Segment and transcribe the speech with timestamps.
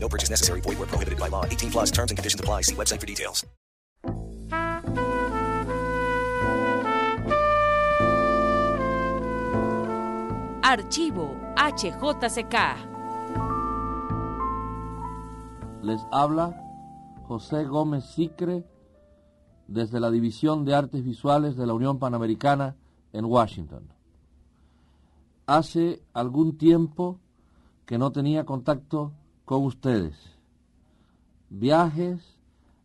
[0.00, 0.60] No purchase necessary.
[0.62, 1.44] Void where prohibited by law.
[1.44, 2.62] 18 plus terms and conditions apply.
[2.62, 3.44] See website for details.
[10.62, 12.54] Archivo HJCK.
[15.82, 16.62] Les habla
[17.26, 18.64] José Gómez Sicre
[19.66, 22.76] desde la División de Artes Visuales de la Unión Panamericana
[23.14, 23.88] en Washington.
[25.46, 27.18] Hace algún tiempo
[27.86, 29.12] que no tenía contacto
[29.48, 30.14] con ustedes.
[31.48, 32.36] Viajes,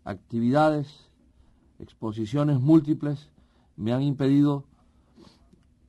[0.06, 1.10] actividades,
[1.78, 3.30] exposiciones múltiples
[3.76, 4.64] me han impedido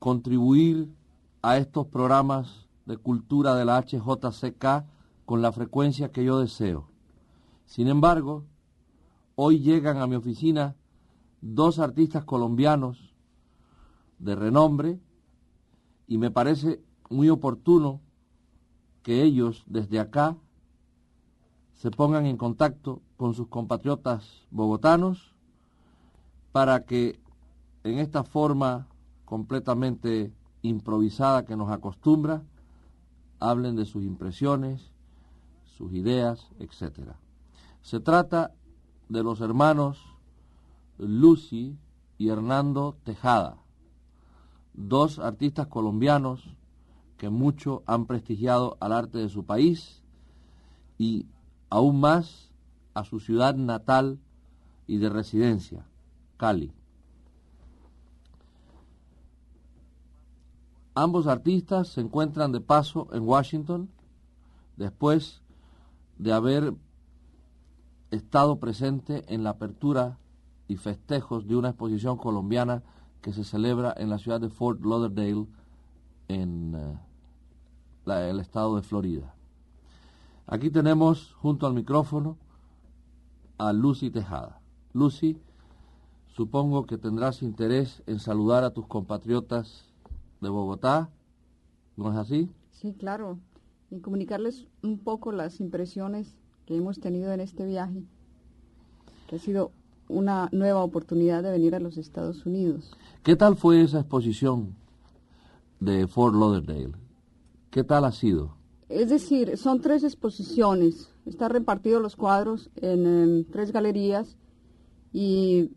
[0.01, 0.93] contribuir
[1.43, 4.85] a estos programas de cultura de la HJCK
[5.25, 6.89] con la frecuencia que yo deseo.
[7.67, 8.43] Sin embargo,
[9.37, 10.75] hoy llegan a mi oficina
[11.41, 13.15] dos artistas colombianos
[14.19, 14.99] de renombre
[16.09, 18.01] y me parece muy oportuno
[19.05, 20.37] que ellos desde acá
[21.85, 25.35] se pongan en contacto con sus compatriotas bogotanos
[26.51, 27.21] para que
[27.83, 28.89] en esta forma
[29.27, 30.33] completamente
[30.63, 32.43] improvisada que nos acostumbra,
[33.39, 34.93] hablen de sus impresiones,
[35.77, 37.11] sus ideas, etc.
[37.83, 38.55] Se trata
[39.11, 39.99] de los hermanos
[40.97, 41.77] Lucy
[42.17, 43.59] y Hernando Tejada,
[44.73, 46.57] dos artistas colombianos
[47.19, 50.03] que mucho han prestigiado al arte de su país
[50.97, 51.27] y
[51.75, 52.53] aún más
[52.95, 54.21] a su ciudad natal
[54.87, 55.85] y de residencia,
[56.37, 56.73] Cali.
[60.95, 63.91] Ambos artistas se encuentran de paso en Washington
[64.77, 65.43] después
[66.17, 66.75] de haber
[68.13, 70.21] estado presente en la apertura
[70.69, 72.85] y festejos de una exposición colombiana
[73.21, 75.49] que se celebra en la ciudad de Fort Lauderdale,
[76.29, 76.77] en
[78.07, 79.35] eh, el estado de Florida.
[80.47, 82.37] Aquí tenemos junto al micrófono
[83.57, 84.61] a Lucy Tejada.
[84.93, 85.39] Lucy,
[86.27, 89.87] supongo que tendrás interés en saludar a tus compatriotas
[90.41, 91.11] de Bogotá,
[91.97, 92.51] ¿no es así?
[92.73, 93.39] Sí, claro.
[93.91, 98.05] Y comunicarles un poco las impresiones que hemos tenido en este viaje,
[99.29, 99.73] que ha sido
[100.09, 102.93] una nueva oportunidad de venir a los Estados Unidos.
[103.23, 104.75] ¿Qué tal fue esa exposición
[105.81, 106.93] de Fort Lauderdale?
[107.71, 108.57] ¿Qué tal ha sido?
[108.89, 111.11] Es decir, son tres exposiciones.
[111.27, 114.37] Están repartidos los cuadros en, em, tres galerías
[115.13, 115.71] y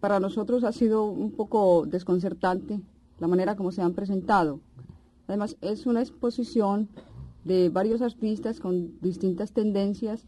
[0.00, 2.80] para nosotros ha sido un poco desconcertante
[3.18, 4.60] la manera como se han presentado.
[5.28, 6.88] Además, es una exposición
[7.44, 10.26] de varios artistas con distintas tendencias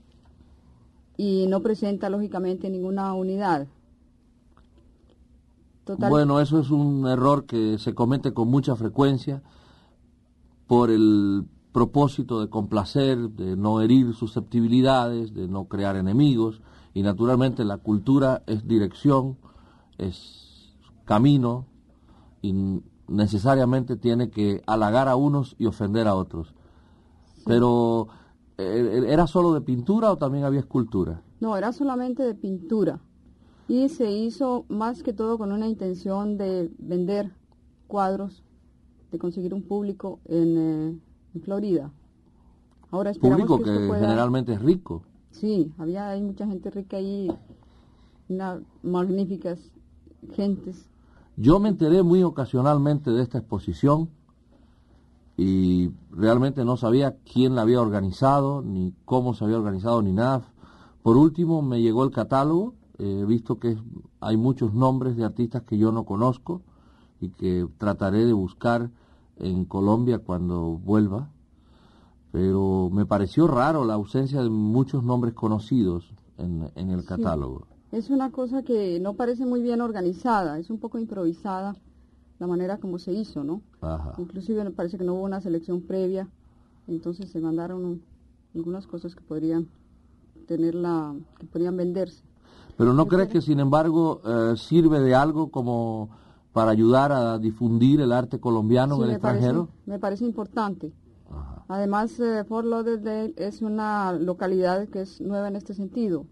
[1.16, 3.66] y no presenta lógicamente ninguna unidad.
[5.84, 9.42] Total- Bueno, eso es un error que se comete con mucha frecuencia
[10.68, 16.60] por el propósito de complacer, de no herir susceptibilidades, de no crear enemigos
[16.94, 19.38] y naturalmente la cultura es dirección,
[19.98, 20.74] es
[21.04, 21.66] camino
[22.42, 26.54] y necesariamente tiene que halagar a unos y ofender a otros.
[27.46, 28.08] Pero
[28.58, 31.22] eh, ¿era solo de pintura o también había escultura?
[31.40, 33.00] No, era solamente de pintura.
[33.68, 37.32] Y se hizo más que todo con una intención de vender
[37.86, 38.44] cuadros,
[39.10, 40.98] de conseguir un público en, eh,
[41.34, 41.90] en Florida.
[42.90, 45.02] Ahora esperamos Público que que esto pueda- generalmente es rico.
[45.30, 47.30] Sí, había hay mucha gente rica ahí,
[48.82, 49.58] magníficas
[50.34, 50.86] gentes.
[51.36, 54.10] Yo me enteré muy ocasionalmente de esta exposición
[55.36, 60.42] y realmente no sabía quién la había organizado, ni cómo se había organizado, ni nada.
[61.02, 63.78] Por último, me llegó el catálogo, eh, he visto que es-
[64.20, 66.60] hay muchos nombres de artistas que yo no conozco
[67.20, 68.90] y que trataré de buscar
[69.38, 71.30] en Colombia cuando vuelva,
[72.30, 77.66] pero me pareció raro la ausencia de muchos nombres conocidos en, en el catálogo.
[77.90, 81.76] Es una cosa que no parece muy bien organizada, es un poco improvisada
[82.38, 83.60] la manera como se hizo, ¿no?
[83.82, 84.14] Ajá.
[84.18, 86.26] Inclusive me parece que no hubo una selección previa,
[86.88, 88.02] entonces se mandaron un-
[88.54, 89.68] algunas cosas que podrían
[90.46, 92.22] tener la, que podrían venderse.
[92.76, 96.08] Pero ¿no crees que, sin embargo, eh, sirve de algo como
[96.52, 99.68] para ayudar a difundir el arte colombiano Sí, en el me parece- extranjero?
[99.86, 100.92] me parece importante.
[101.30, 101.64] Ajá.
[101.68, 106.26] Además, eh, Fort Lauderdale es una localidad que es nueva en este sentido.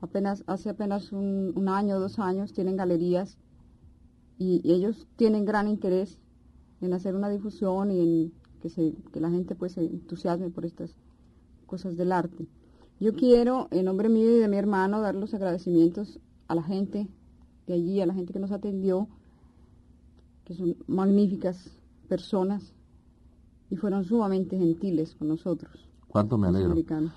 [0.00, 3.38] apenas hace apenas un, un año o dos años tienen galerías
[4.36, 6.18] y, y ellos tienen gran interés
[6.80, 10.64] en hacer una difusión y en que, se, que la gente pues se entusiasme por
[10.64, 10.96] estas
[11.66, 12.48] cosas del arte.
[12.98, 16.18] Yo quiero, en nombre mío y de mi hermano, dar los agradecimientos
[16.48, 17.06] a la gente
[17.68, 19.06] de allí, a la gente que nos atendió,
[20.44, 21.70] que son magníficas
[22.08, 22.72] personas
[23.70, 25.72] y fueron sumamente gentiles con nosotros.
[26.08, 26.74] Cuánto me alegro.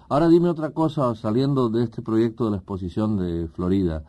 [0.07, 4.04] Ahora dime otra cosa, saliendo de este proyecto de la exposición de Florida.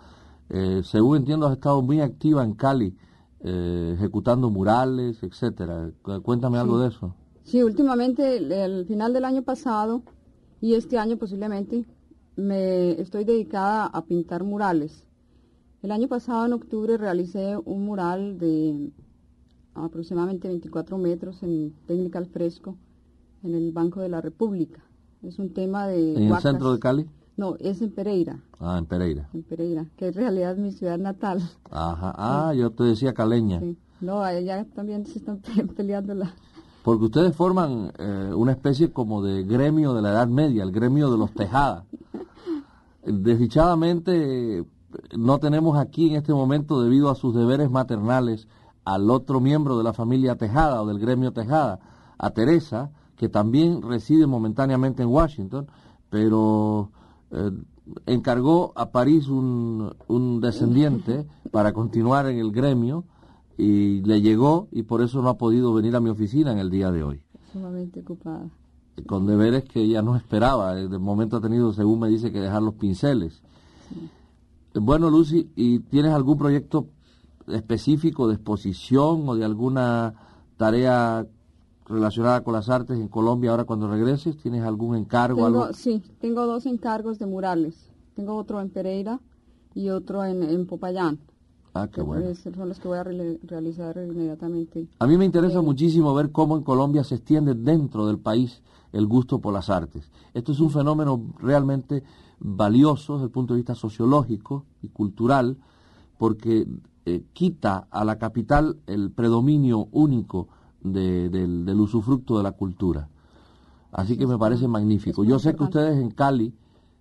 [0.49, 2.95] Eh, según entiendo, has estado muy activa en Cali,
[3.41, 5.91] eh, ejecutando murales, etcétera.
[6.03, 7.15] Cu- Cuéntame algo de eso.
[7.43, 10.03] Sí, últimamente, el- al final del año pasado
[10.61, 11.85] y este año posiblemente,
[12.37, 15.05] me estoy dedicada a pintar murales.
[15.83, 18.93] El año pasado, en octubre, realicé un mural de
[19.84, 22.76] aproximadamente 24 metros en técnica al fresco
[23.43, 24.82] en el Banco de la República.
[25.23, 26.14] Es un tema de...
[26.17, 27.06] ¿En el centro de Cali?
[27.37, 29.28] No, es en Pereira, Ah, en Pereira.
[29.34, 31.43] en Pereira, que en realidad es mi ciudad natal.
[31.70, 32.14] Ajá.
[32.17, 33.61] Ah, yo te decía caleña.
[33.61, 33.76] Sí.
[34.00, 36.34] No, allá también se están pe- peleando la...
[36.82, 41.11] Porque ustedes forman eh, una especie como de gremio de la Edad Media, el gremio
[41.11, 41.84] de los Tejada.
[43.05, 44.64] Desdichadamente
[45.17, 48.49] no tenemos aquí en este momento, debido a sus deberes maternales,
[48.87, 51.81] al otro miembro de la familia Tejada o del gremio Tejada,
[52.17, 55.67] a Teresa, que también reside momentáneamente en Washington,
[56.09, 56.91] pero
[57.33, 57.50] eh,
[58.06, 63.05] encargó a París un, un descendiente para continuar en el gremio
[63.59, 66.71] y le llegó y por eso no ha podido venir a mi oficina en el
[66.71, 67.21] día de hoy,
[67.53, 68.49] sumamente ocupada.
[69.06, 70.77] con deberes que ella no esperaba.
[70.77, 73.43] De momento ha tenido, según me dice, que dejar los pinceles.
[74.75, 76.87] Bueno, Lucy, ¿y tienes algún proyecto
[77.49, 80.15] específico de exposición o de alguna
[80.57, 81.27] tarea
[81.87, 84.37] relacionada con las artes en Colombia ahora cuando regreses?
[84.37, 85.45] ¿Tienes algún encargo?
[85.45, 85.75] Tengo, algo?
[85.75, 87.91] sí, tengo dos encargos de murales.
[88.15, 89.21] Tengo otro en Pereira
[89.75, 91.19] y otro en, en Popayán.
[91.75, 92.27] Ah, qué bueno.
[92.29, 94.89] es- son los que voy a rele- realizar inmediatamente.
[94.99, 98.63] A mí me interesa muchísimo ver cómo en Colombia se extiende dentro del país
[98.93, 100.11] el gusto por las artes.
[100.33, 102.03] Esto es un fenómeno realmente
[102.39, 105.59] valioso desde el punto de vista sociológico y cultural,
[106.17, 106.67] porque
[107.06, 110.49] eh, quita a la capital el predominio único
[110.82, 113.08] de- del, del usufructo de la cultura.
[113.93, 115.25] Así que me parece magnífico.
[115.25, 116.53] Yo sé que ustedes en Cali,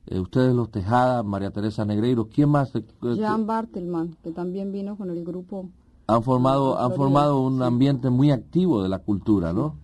[0.07, 2.73] eh, ustedes los Tejada, María Teresa Negreiro, ¿quién más?
[2.75, 2.83] eh,
[3.15, 5.69] Jean Bartelman, que también vino con el grupo.
[6.07, 9.75] han formado han formado un ambiente muy activo de la cultura, ¿no?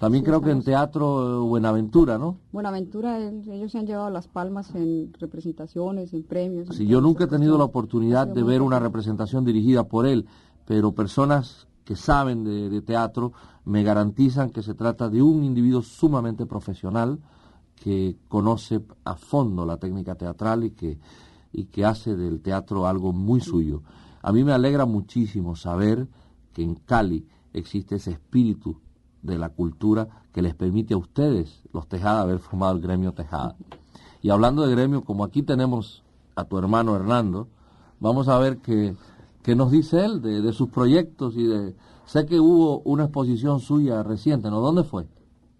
[0.00, 2.38] También Sí, creo que en Teatro eh, Buenaventura, ¿no?
[2.52, 6.70] Buenaventura, ellos se han llevado las palmas en representaciones, en premios.
[6.70, 10.24] en todas yo nunca he tenido la oportunidad de ver una representación dirigida por él,
[10.64, 13.34] pero personas que saben de, de teatro
[13.66, 17.18] me garantizan que se trata de un individuo sumamente profesional
[17.74, 20.98] que conoce a fondo la técnica teatral y que,
[21.52, 23.82] y que hace del teatro algo muy suyo.
[24.22, 26.08] A mí me alegra muchísimo saber
[26.54, 28.80] que en Cali existe ese espíritu
[29.22, 33.56] de la cultura que les permite a ustedes, los Tejada, haber formado el gremio Tejada.
[34.22, 36.02] Y hablando de gremio, como aquí tenemos
[36.36, 37.48] a tu hermano Hernando,
[38.00, 38.94] vamos a ver qué,
[39.42, 41.74] qué nos dice él de, de sus proyectos y de...
[42.06, 44.60] Sé que hubo una exposición suya reciente, ¿no?
[44.60, 45.06] ¿Dónde fue?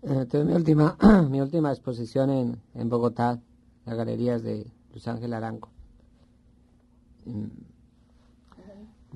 [0.03, 0.97] Eh, tuve mi última,
[1.31, 3.41] mi última exposición en, en Bogotá, en
[3.85, 5.69] las galerías de Luz Ángel Aranco,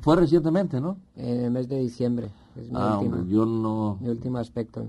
[0.00, 0.98] Fue recientemente, ¿no?
[1.16, 2.30] en el mes de diciembre.
[2.56, 4.86] Es mi, Ah, última- hombre, yo no, mi último aspecto.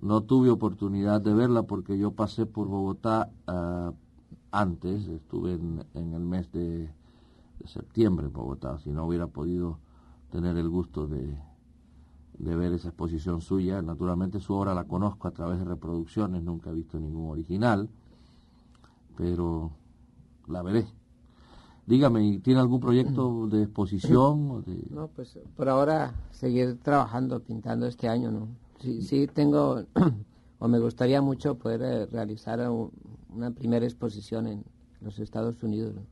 [0.00, 0.22] ¿no?
[0.22, 3.92] tuve oportunidad de verla porque yo pasé por Bogotá ah,
[4.52, 6.88] antes, estuve en, en el mes de,
[7.58, 9.78] de septiembre en Bogotá, si no hubiera podido
[10.30, 11.36] tener el gusto de,
[12.38, 13.82] de ver esa exposición suya.
[13.82, 17.88] Naturalmente su obra la conozco a través de reproducciones, nunca he visto ningún original,
[19.16, 19.72] pero
[20.46, 20.86] la veré.
[21.88, 24.62] Dígame, ¿y ¿tiene algún proyecto de exposición?
[24.66, 28.46] de- No, pues por ahora seguir trabajando, pintando este año, ¿no?
[28.78, 29.84] Sí, sí tengo,
[30.58, 32.90] o me gustaría mucho poder eh, realizar un-
[33.34, 34.64] una primera exposición en
[35.00, 36.02] los Estados Unidos, ¿no?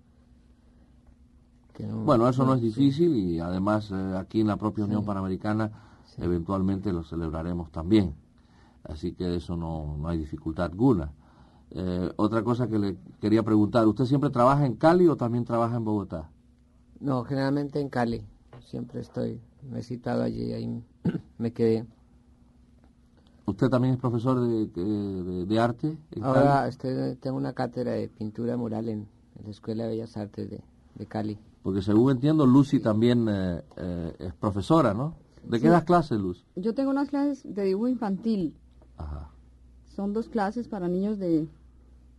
[1.75, 2.68] Que no- Bueno, eso no es sí.
[2.68, 5.71] difícil y además eh, aquí en la propia Unión Panamericana
[6.16, 8.14] eventualmente lo celebraremos también.
[8.85, 11.12] Así que de eso no, no hay dificultad alguna.
[11.73, 15.76] Eh, otra cosa que le quería preguntar, ¿usted siempre trabaja en Cali o también trabaja
[15.76, 16.30] en Bogotá?
[17.00, 18.23] No, generalmente en Cali.
[18.66, 20.82] Siempre estoy, me he citado allí, ahí
[21.38, 21.85] me quedé.
[23.46, 24.66] ¿Usted también es profesor de,
[25.46, 26.68] de- arte en Ahora Cali?
[26.70, 29.06] estoy, tengo una cátedra de pintura mural en,
[29.38, 30.61] en la Escuela de Bellas Artes de,
[30.96, 31.38] de Cali.
[31.62, 35.14] Porque según entiendo, Lucy también eh, eh, es profesora, ¿no?
[35.44, 36.42] ¿De qué das clases, Lucy?
[36.56, 38.54] Yo tengo unas clases de dibujo infantil.
[38.96, 39.30] Ajá.
[39.96, 41.48] Son dos clases para niños de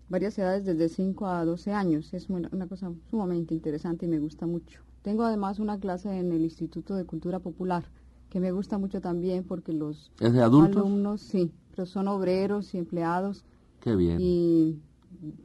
[0.10, 2.12] varias edades desde 5 a 12 años.
[2.12, 4.82] Es una, una cosa sumamente interesante y me gusta mucho.
[5.04, 7.84] Tengo además una clase en el Instituto de Cultura Popular
[8.32, 10.76] que me gusta mucho también porque los ¿Es de adultos?
[10.76, 13.46] alumnos, sí, pero son obreros y empleados
[13.80, 14.18] Qué bien.
[14.20, 14.80] y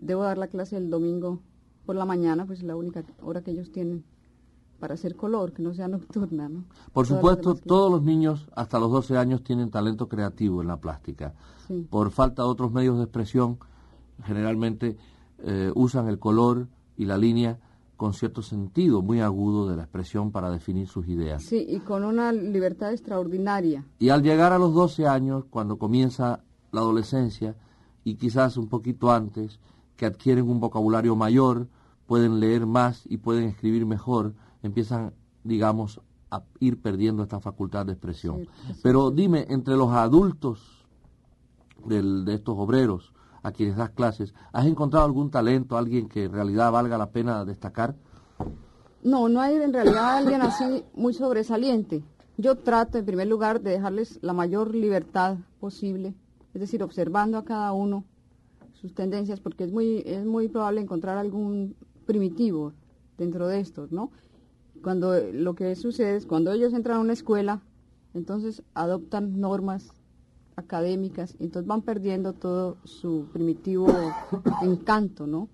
[0.00, 1.38] debo dar la clase el domingo
[1.84, 4.04] por la mañana, pues es la única hora que ellos tienen
[4.82, 6.64] para hacer color, que no sea nocturna, ¿no?
[6.92, 10.78] Por Todas supuesto, todos los niños hasta los 12 años tienen talento creativo en la
[10.78, 11.34] plástica.
[11.68, 11.86] Sí.
[11.88, 13.60] Por falta de otros medios de expresión,
[14.24, 14.96] generalmente
[15.38, 17.60] eh, usan el color y la línea
[17.96, 21.44] con cierto sentido muy agudo de la expresión para definir sus ideas.
[21.44, 23.84] Sí, y con una libertad extraordinaria.
[24.00, 26.40] Y al llegar a los 12 años, cuando comienza
[26.72, 27.54] la adolescencia,
[28.02, 29.60] y quizás un poquito antes,
[29.94, 31.68] que adquieren un vocabulario mayor,
[32.08, 35.12] pueden leer más y pueden escribir mejor, empiezan,
[35.44, 36.00] digamos,
[36.30, 38.46] a ir perdiendo esta facultad de expresión.
[38.66, 40.86] Sí, Pero dime, entre los adultos
[41.84, 46.32] del- de estos obreros a quienes das clases, ¿has encontrado algún talento, alguien que en
[46.32, 47.94] realidad valga la pena destacar?
[49.02, 52.04] No, no hay en realidad alguien así muy sobresaliente.
[52.38, 56.14] Yo trato, en primer lugar, de dejarles la mayor libertad posible,
[56.54, 58.04] es decir, observando a cada uno
[58.74, 61.74] sus tendencias, porque es muy, es muy probable encontrar algún
[62.06, 62.72] primitivo
[63.18, 64.10] dentro de estos, ¿no?
[64.82, 67.62] Cuando lo que sucede es cuando ellos entran a una escuela,
[68.14, 69.90] entonces adoptan normas
[70.56, 73.86] académicas, entonces van perdiendo todo su primitivo
[74.62, 75.48] encanto, ¿no?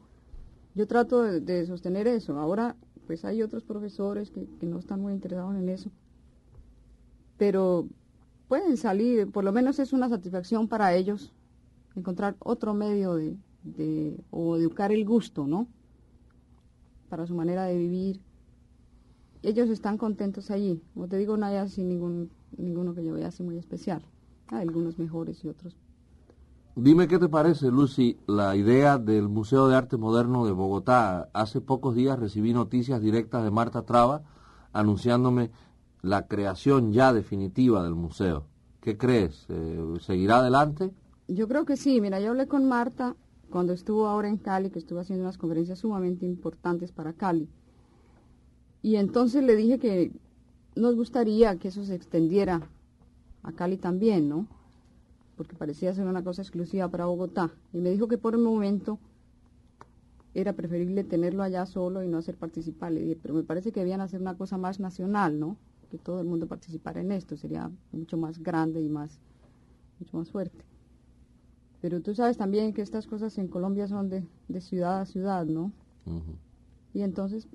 [0.74, 2.38] Yo trato de, sostener eso.
[2.38, 5.90] Ahora, pues hay otros profesores que, que no están muy interesados en eso,
[7.36, 7.86] pero
[8.48, 11.32] pueden salir, por lo menos es una satisfacción para ellos
[11.94, 15.66] encontrar otro medio de, de o educar el gusto, ¿no?
[17.08, 18.20] Para su manera de vivir.
[19.42, 20.82] Ellos están contentos allí.
[20.94, 24.02] Como te digo, no hay así ningún, ninguno que yo vea así muy especial.
[24.48, 25.76] Hay algunos mejores y otros
[26.80, 31.28] Dime qué te parece, Lucy, la idea del Museo de Arte Moderno de Bogotá.
[31.32, 34.22] Hace pocos días recibí noticias directas de Marta Traba
[34.72, 35.50] anunciándome
[36.02, 38.44] la creación ya definitiva del museo.
[38.80, 39.46] ¿Qué crees?
[39.48, 40.92] Eh, ¿Seguirá adelante?
[41.26, 42.00] Yo creo que sí.
[42.00, 43.16] Mira, yo hablé con Marta
[43.50, 47.48] cuando estuvo ahora en Cali, que estuvo haciendo unas conferencias sumamente importantes para Cali.
[48.82, 50.12] Y entonces le dije que
[50.76, 52.68] nos gustaría que eso se extendiera
[53.42, 54.46] a Cali también, ¿no?
[55.36, 57.50] Porque parecía ser una cosa exclusiva para Bogotá.
[57.72, 58.98] Y me dijo que por el momento
[60.34, 62.92] era preferible tenerlo allá solo y no hacer participar.
[62.92, 65.56] Le dije, pero me parece que debían hacer una cosa más nacional, ¿no?
[65.90, 67.36] Que todo el mundo participara en esto.
[67.36, 69.18] Sería mucho más grande y más,
[69.98, 70.64] mucho más fuerte.
[71.80, 75.46] Pero tú sabes también que estas cosas en Colombia son de, de ciudad a ciudad,
[75.46, 75.72] ¿no?
[76.94, 77.46] Y entonces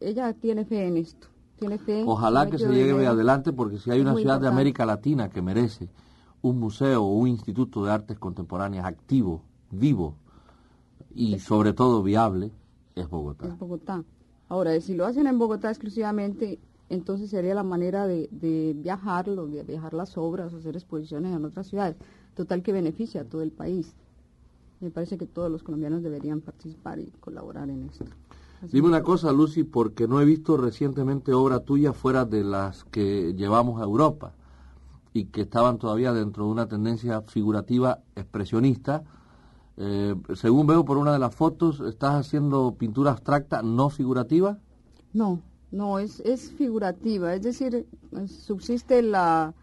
[0.00, 1.28] ella tiene fe en esto.
[1.58, 2.02] Tiene fe.
[2.06, 4.48] Ojalá que se de llegue ver- adelante porque si hay una ciudad de.
[4.48, 5.88] América Latina que merece
[6.42, 10.14] un museo o un instituto de artes contemporáneas activo, vivo
[11.14, 12.50] y sobre todo viable,
[12.96, 13.46] es Bogotá.
[13.46, 14.04] es Bogotá.
[14.48, 16.58] Ahora, si lo hacen en Bogotá exclusivamente,
[16.90, 21.68] entonces sería la manera de, de viajarlo, de viajar las obras, hacer exposiciones en otras
[21.68, 21.96] ciudades.
[22.34, 23.94] Total que beneficia a todo el país.
[24.80, 28.04] Me parece que todos los colombianos deberían participar y colaborar en esto.
[28.62, 33.34] Dime una cosa, Lucy, porque no he visto recientemente obra tuya fuera de las que
[33.34, 34.32] llevamos a Europa
[35.12, 39.04] y que estaban todavía dentro de una tendencia figurativa expresionista.
[39.76, 44.58] Eh, según veo por una de las fotos, estás haciendo pintura abstracta no figurativa.
[45.12, 49.54] No, no, es, es figurativa, es decir, eh, subsiste la,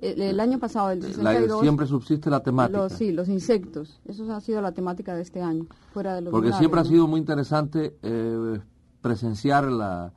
[0.00, 2.78] el, el año pasado, el La- 62, siempre subsiste la temática.
[2.78, 6.30] los, sí, los insectos, eso ha sido la temática de este año, fuera de los
[6.30, 8.60] Porque siempre ha sido muy interesante eh,
[9.00, 10.12] presenciar la,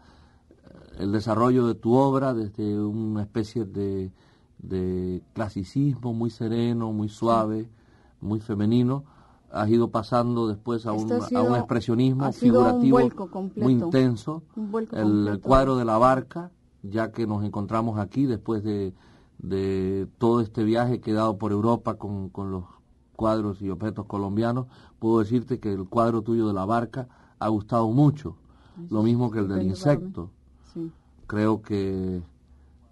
[1.00, 4.11] el desarrollo de tu obra desde una especie de,
[4.59, 7.69] de clasicismo muy sereno, muy suave,
[8.19, 9.03] muy femenino.
[9.51, 14.43] Has ido pasando después a, un, a un expresionismo un figurativo vuelco completo, muy intenso.
[14.55, 15.41] un vuelco el, completo.
[15.41, 16.51] cuadro de la barca,
[16.83, 18.93] ya que nos encontramos aquí después de,
[19.41, 22.65] de todo este viaje que he dado por Europa con, con los
[23.15, 24.67] cuadros y objetos colombianos,
[25.00, 27.07] puedo decirte que el cuadro tuyo de la barca
[27.39, 28.36] ha gustado mucho,
[28.89, 30.29] lo mismo que el del insecto.
[30.74, 30.91] Sí.
[31.27, 32.21] Creo que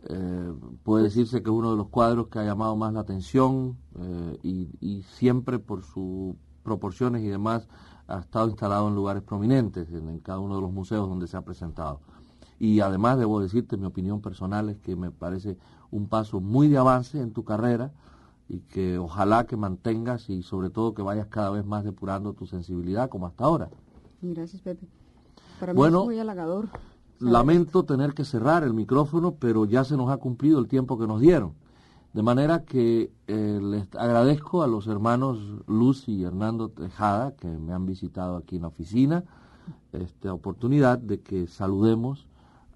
[0.03, 0.53] eh,
[0.83, 4.39] puede decirse que es uno de los cuadros que ha llamado más la atención eh,
[4.43, 7.67] y, y siempre por sus proporciones y demás
[8.07, 11.37] ha estado instalado en lugares prominentes en, en cada uno de los museos donde se
[11.37, 12.01] ha presentado.
[12.59, 15.57] Y además debo decirte, mi opinión personal es que me parece
[15.91, 17.91] un paso muy de avance en tu carrera
[18.49, 22.45] y que ojalá que mantengas y sobre todo que vayas cada vez más depurando tu
[22.45, 23.69] sensibilidad como hasta ahora.
[24.21, 24.87] Gracias, Pepe.
[25.59, 26.67] Para mí Bueno, es muy halagador.
[27.19, 31.07] Lamento tener que cerrar el micrófono, pero ya se nos ha cumplido el tiempo que
[31.07, 31.53] nos dieron.
[32.13, 35.37] De manera que eh, les agradezco a los hermanos
[35.67, 39.23] Lucy y Hernando Tejada que me han visitado aquí en la oficina
[39.93, 42.27] esta oportunidad de que saludemos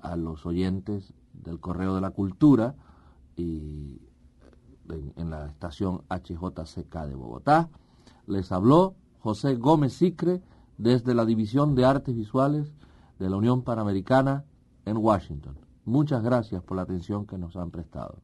[0.03, 2.75] a los oyentes del Correo de la Cultura
[3.35, 3.99] y
[5.15, 7.69] en, la estación HJCK de Bogotá.
[8.27, 10.41] Les habló José Gómez Sicre
[10.77, 12.73] desde la División de Artes Visuales
[13.17, 14.43] de la Unión Panamericana
[14.85, 15.57] en Washington.
[15.85, 18.17] Muchas gracias por la atención que nos han prestado.